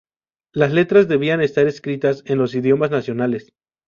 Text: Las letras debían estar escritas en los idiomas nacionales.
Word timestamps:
Las 0.51 0.73
letras 0.73 1.07
debían 1.07 1.41
estar 1.43 1.67
escritas 1.67 2.23
en 2.25 2.39
los 2.39 2.55
idiomas 2.55 2.89
nacionales. 2.89 3.53